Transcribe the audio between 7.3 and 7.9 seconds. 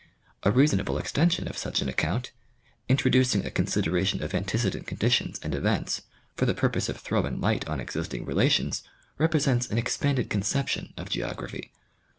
light on